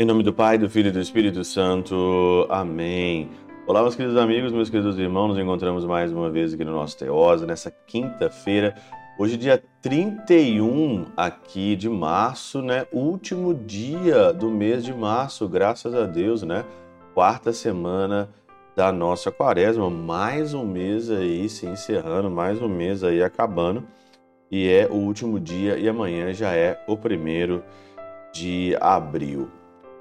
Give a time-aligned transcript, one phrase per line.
[0.00, 2.46] Em nome do Pai, do Filho e do Espírito Santo.
[2.48, 3.30] Amém.
[3.66, 5.30] Olá, meus queridos amigos, meus queridos irmãos.
[5.30, 8.76] Nos encontramos mais uma vez aqui no nosso Teosa, nessa quinta-feira.
[9.18, 12.86] Hoje, dia 31 aqui de março, né?
[12.92, 16.64] Último dia do mês de março, graças a Deus, né?
[17.12, 18.30] Quarta semana
[18.76, 19.90] da nossa quaresma.
[19.90, 23.82] Mais um mês aí se encerrando, mais um mês aí acabando.
[24.48, 27.64] E é o último dia e amanhã já é o primeiro
[28.32, 29.57] de abril.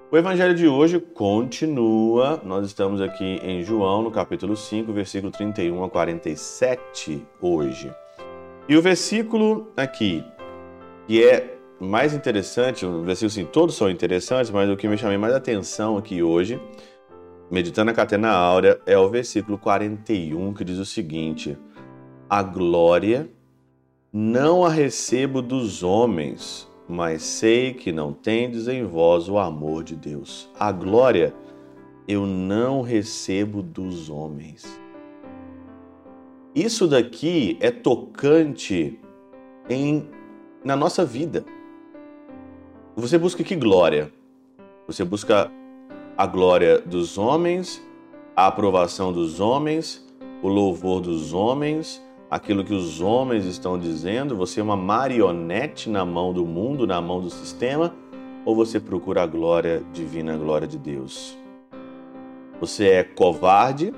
[0.10, 2.42] O evangelho de hoje continua.
[2.46, 7.94] Nós estamos aqui em João, no capítulo 5, versículo 31 a 47 hoje.
[8.70, 10.24] E o versículo aqui,
[11.06, 15.18] que é mais interessante, o versículo assim, todos são interessantes, mas o que me chamei
[15.18, 16.58] mais atenção aqui hoje,
[17.52, 21.58] meditando a catena áurea, é o versículo 41, que diz o seguinte:
[22.30, 23.30] A glória
[24.14, 29.96] não a recebo dos homens, mas sei que não tendes em vós o amor de
[29.96, 30.50] Deus.
[30.58, 31.34] A glória
[32.08, 34.80] eu não recebo dos homens.
[36.56, 39.00] Isso daqui é tocante
[39.70, 40.10] em
[40.64, 41.46] na nossa vida.
[42.96, 44.12] Você busca que glória?
[44.88, 45.52] Você busca
[46.18, 47.86] a glória dos homens,
[48.36, 50.06] a aprovação dos homens,
[50.42, 56.06] o louvor dos homens, aquilo que os homens estão dizendo, você é uma marionete na
[56.06, 57.94] mão do mundo, na mão do sistema,
[58.46, 61.38] ou você procura a glória divina, a glória de Deus?
[62.60, 63.94] Você é covarde,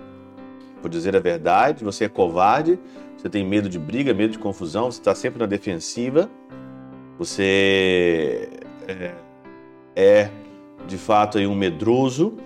[0.81, 2.79] por dizer a verdade, você é covarde,
[3.17, 6.29] você tem medo de briga, medo de confusão, você está sempre na defensiva,
[7.17, 8.49] você
[8.87, 9.13] é,
[9.95, 10.29] é
[10.87, 12.37] de fato aí um medroso,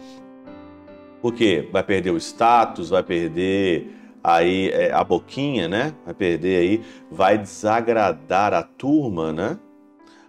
[1.22, 5.94] porque vai perder o status, vai perder aí é, a boquinha, né?
[6.06, 9.60] Vai perder aí, vai desagradar a turma, né?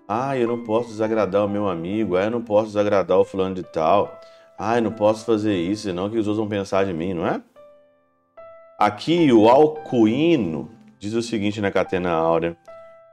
[0.08, 3.54] Ah, eu não posso desagradar o meu amigo, ah, eu não posso desagradar o fulano
[3.54, 4.20] de tal.
[4.58, 7.26] Ah, eu não posso fazer isso, senão que os outros vão pensar de mim, não
[7.26, 7.40] é?
[8.78, 12.56] Aqui o Alcuíno diz o seguinte na Catena Áurea: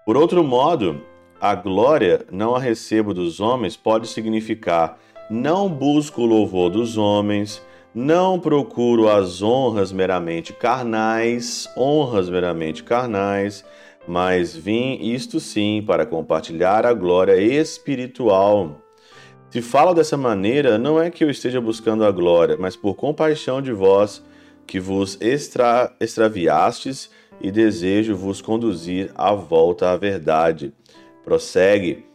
[0.05, 1.01] Por outro modo,
[1.39, 4.97] a glória não a recebo dos homens pode significar
[5.29, 7.63] não busco o louvor dos homens,
[7.93, 13.65] não procuro as honras meramente carnais, honras meramente carnais,
[14.07, 18.81] mas vim isto sim para compartilhar a glória espiritual.
[19.49, 23.61] Se falo dessa maneira, não é que eu esteja buscando a glória, mas por compaixão
[23.61, 24.23] de vós,
[24.65, 30.73] que vos extra, extraviastes e desejo vos conduzir à volta à verdade.
[31.25, 32.05] Prossegue.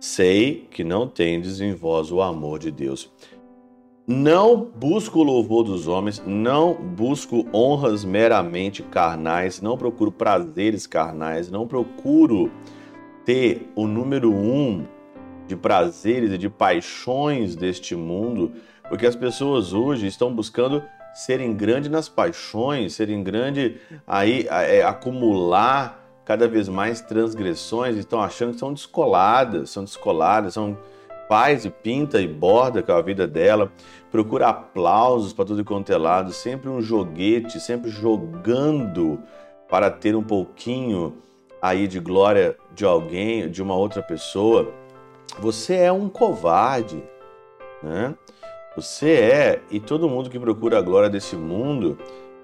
[0.00, 3.10] Sei que não tendes em vós o amor de Deus.
[4.06, 11.50] Não busco o louvor dos homens, não busco honras meramente carnais, não procuro prazeres carnais,
[11.50, 12.50] não procuro
[13.24, 14.86] ter o número um
[15.46, 18.52] de prazeres e de paixões deste mundo,
[18.90, 20.82] porque as pessoas hoje estão buscando
[21.14, 28.52] serem grandes nas paixões, serem grandes aí é, acumular cada vez mais transgressões, estão achando
[28.52, 30.76] que são descoladas, são descoladas, são
[31.34, 33.72] faz e pinta e borda com a vida dela,
[34.08, 39.18] procura aplausos para tudo quanto é lado, sempre um joguete, sempre jogando
[39.68, 41.16] para ter um pouquinho
[41.60, 44.72] aí de glória de alguém, de uma outra pessoa.
[45.40, 47.02] Você é um covarde,
[47.82, 48.14] né?
[48.76, 51.98] Você é, e todo mundo que procura a glória desse mundo,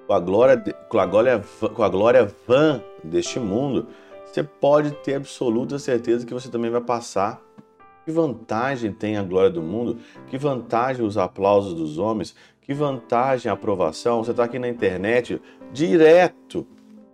[0.04, 1.44] com a glória, com a glória,
[1.76, 3.86] com a glória vã deste mundo,
[4.26, 7.40] você pode ter absoluta certeza que você também vai passar
[8.10, 9.98] que vantagem tem a glória do mundo?
[10.26, 12.34] Que vantagem os aplausos dos homens?
[12.60, 14.24] Que vantagem a aprovação?
[14.24, 15.40] Você está aqui na internet,
[15.72, 16.66] direto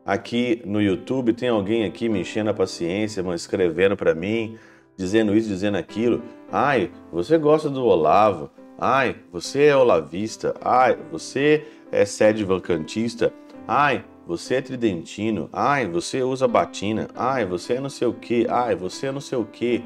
[0.06, 4.56] aqui no YouTube, tem alguém aqui me enchendo a paciência, escrevendo para mim,
[4.96, 6.22] dizendo isso, dizendo aquilo.
[6.50, 8.50] Ai, você gosta do Olavo.
[8.78, 10.54] Ai, você é olavista.
[10.62, 13.32] Ai, você é sede vacantista.
[13.68, 15.48] Ai, você é tridentino.
[15.52, 17.08] Ai, você usa batina.
[17.14, 18.46] Ai, você é não sei o que.
[18.48, 19.82] Ai, você é não sei o que.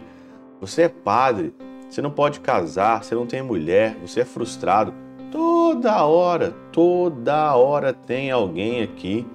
[0.61, 1.55] Você é padre,
[1.89, 4.93] você não pode casar, você não tem mulher, você é frustrado.
[5.33, 9.27] Toda hora, toda hora tem alguém aqui.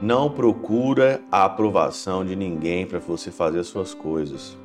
[0.00, 4.56] Não procura a aprovação de ninguém para você fazer as suas coisas.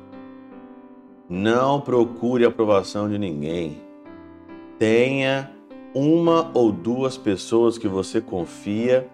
[1.28, 3.80] Não procure a aprovação de ninguém.
[4.78, 5.50] Tenha
[5.94, 9.08] uma ou duas pessoas que você confia.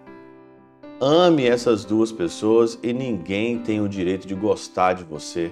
[0.99, 5.51] Ame essas duas pessoas e ninguém tem o direito de gostar de você.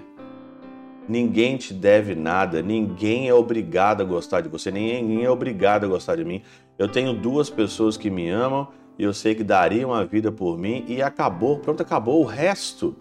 [1.07, 5.87] Ninguém te deve nada, ninguém é obrigado a gostar de você, ninguém é obrigado a
[5.87, 6.41] gostar de mim.
[6.77, 10.57] Eu tenho duas pessoas que me amam e eu sei que dariam a vida por
[10.57, 12.21] mim e acabou, pronto, acabou.
[12.21, 12.95] O resto,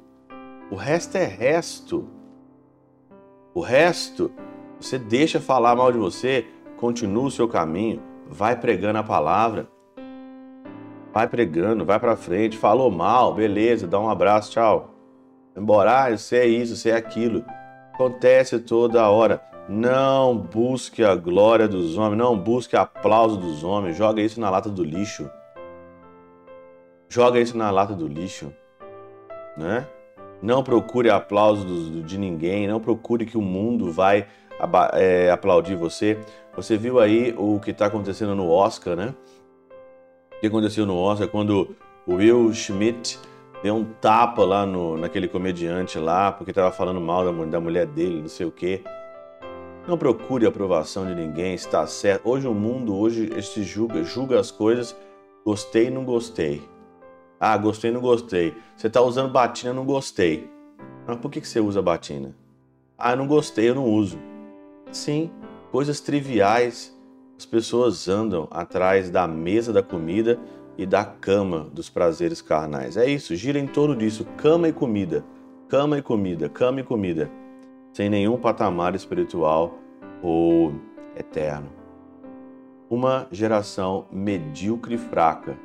[0.70, 2.08] o resto é resto.
[3.54, 4.32] O resto,
[4.80, 6.46] você deixa falar mal de você,
[6.76, 9.68] continua o seu caminho, vai pregando a palavra.
[11.12, 14.94] Vai pregando, vai para frente, falou mal, beleza, dá um abraço, tchau.
[15.54, 17.44] Embora, ah, você é isso, você é aquilo.
[17.92, 19.42] Acontece toda hora.
[19.68, 24.68] Não busque a glória dos homens, não busque aplauso dos homens, joga isso na lata
[24.68, 25.30] do lixo.
[27.08, 28.52] Joga isso na lata do lixo,
[29.56, 29.86] né?
[30.40, 34.26] Não procure aplauso de ninguém, não procure que o mundo vai
[34.94, 36.18] é, aplaudir você.
[36.56, 39.14] Você viu aí o que está acontecendo no Oscar, né?
[40.36, 41.76] O que aconteceu no Oscar quando
[42.08, 43.18] Will Schmidt
[43.62, 47.86] deu um tapa lá no, naquele comediante lá, porque estava falando mal da, da mulher
[47.86, 48.82] dele, não sei o quê.
[49.86, 52.28] Não procure a aprovação de ninguém, está certo.
[52.28, 54.96] Hoje o mundo hoje se julga, julga as coisas,
[55.44, 56.62] gostei, não gostei.
[57.38, 58.54] Ah, gostei, não gostei.
[58.76, 60.48] Você está usando batina, não gostei.
[61.06, 62.34] Mas por que, que você usa batina?
[62.96, 64.18] Ah, não gostei, eu não uso.
[64.92, 65.30] Sim,
[65.72, 66.96] coisas triviais.
[67.36, 70.38] As pessoas andam atrás da mesa da comida
[70.76, 72.96] e da cama dos prazeres carnais.
[72.96, 75.24] É isso, gira em torno disso, cama e comida,
[75.68, 77.30] cama e comida, cama e comida,
[77.92, 79.78] sem nenhum patamar espiritual
[80.22, 80.72] ou
[81.16, 81.70] eterno.
[82.88, 85.58] Uma geração medíocre e fraca,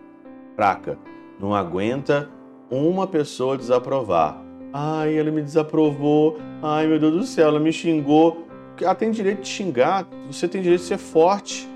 [0.56, 0.98] fraca,
[1.40, 2.30] não aguenta
[2.70, 4.42] uma pessoa desaprovar.
[4.74, 6.38] Ai, ela me desaprovou.
[6.62, 8.46] Ai, meu Deus do céu, ela me xingou.
[8.80, 11.68] Ela tem direito de xingar, você tem direito de ser forte.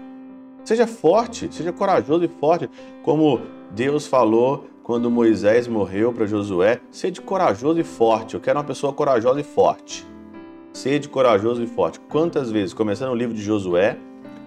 [0.63, 2.69] Seja forte, seja corajoso e forte,
[3.03, 3.41] como
[3.71, 6.79] Deus falou quando Moisés morreu para Josué.
[6.91, 8.35] Seja corajoso e forte.
[8.35, 10.05] Eu quero uma pessoa corajosa e forte.
[10.73, 11.99] Seja corajoso e forte.
[12.01, 13.97] Quantas vezes, começando o livro de Josué,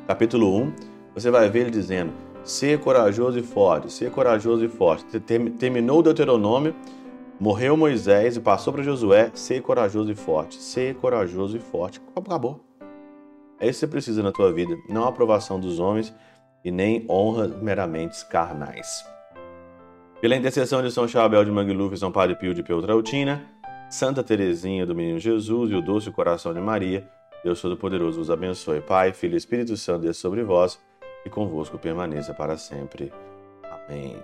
[0.06, 0.72] capítulo 1,
[1.14, 2.12] você vai ver ele dizendo:
[2.42, 5.18] Ser corajoso e forte, ser corajoso e forte.
[5.58, 6.74] Terminou o Deuteronômio,
[7.40, 12.00] morreu Moisés e passou para Josué: Ser corajoso e forte, ser corajoso e forte.
[12.14, 12.60] Acabou.
[13.64, 16.14] É isso que você precisa na tua vida, não a aprovação dos homens
[16.62, 19.02] e nem honra meramente carnais.
[20.20, 23.42] Pela intercessão de São Chabel de Mangluf e São Padre Pio de Peltrautina,
[23.88, 27.08] Santa Teresinha do Menino Jesus e o Doce Coração de Maria,
[27.42, 28.82] Deus Todo-Poderoso vos abençoe.
[28.82, 30.78] Pai, Filho e Espírito Santo, Deus sobre vós
[31.24, 33.10] e convosco permaneça para sempre.
[33.88, 34.22] Amém.